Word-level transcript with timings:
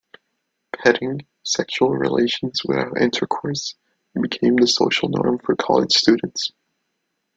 "Petting", 0.75 1.27
sexual 1.43 1.91
relations 1.91 2.63
without 2.65 2.99
intercourse, 2.99 3.75
became 4.19 4.55
the 4.55 4.65
social 4.65 5.09
norm 5.09 5.37
for 5.37 5.55
college 5.55 5.93
students. 5.93 6.51